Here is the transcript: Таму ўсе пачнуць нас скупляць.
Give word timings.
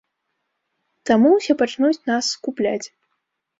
Таму 1.09 1.29
ўсе 1.37 1.53
пачнуць 1.61 2.05
нас 2.11 2.33
скупляць. 2.39 2.87